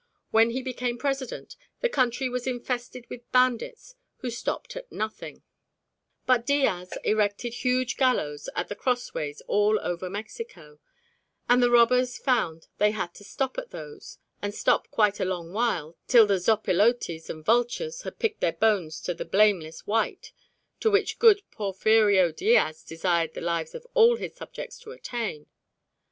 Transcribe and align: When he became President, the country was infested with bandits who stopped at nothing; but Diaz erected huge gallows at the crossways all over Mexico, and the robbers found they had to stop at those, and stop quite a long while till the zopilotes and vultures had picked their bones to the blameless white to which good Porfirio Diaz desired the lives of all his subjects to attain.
When 0.31 0.49
he 0.49 0.63
became 0.63 0.97
President, 0.97 1.55
the 1.81 1.87
country 1.87 2.27
was 2.27 2.47
infested 2.47 3.07
with 3.07 3.31
bandits 3.31 3.93
who 4.21 4.31
stopped 4.31 4.75
at 4.75 4.91
nothing; 4.91 5.43
but 6.25 6.43
Diaz 6.43 6.97
erected 7.03 7.53
huge 7.53 7.97
gallows 7.97 8.49
at 8.55 8.67
the 8.67 8.75
crossways 8.75 9.43
all 9.45 9.79
over 9.79 10.09
Mexico, 10.09 10.79
and 11.47 11.61
the 11.61 11.69
robbers 11.69 12.17
found 12.17 12.67
they 12.79 12.89
had 12.89 13.13
to 13.13 13.23
stop 13.23 13.59
at 13.59 13.69
those, 13.69 14.17
and 14.41 14.55
stop 14.55 14.89
quite 14.89 15.19
a 15.19 15.23
long 15.23 15.53
while 15.53 15.95
till 16.07 16.25
the 16.25 16.39
zopilotes 16.39 17.29
and 17.29 17.45
vultures 17.45 18.01
had 18.01 18.17
picked 18.17 18.41
their 18.41 18.53
bones 18.53 19.01
to 19.01 19.13
the 19.13 19.23
blameless 19.23 19.85
white 19.85 20.31
to 20.79 20.89
which 20.89 21.19
good 21.19 21.43
Porfirio 21.51 22.31
Diaz 22.31 22.83
desired 22.83 23.35
the 23.35 23.41
lives 23.41 23.75
of 23.75 23.85
all 23.93 24.15
his 24.15 24.33
subjects 24.33 24.79
to 24.79 24.93
attain. 24.93 25.45